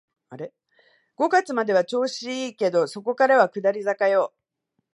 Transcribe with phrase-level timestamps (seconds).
[1.17, 4.33] 五月までは調子いいけど、そこからは下り坂よ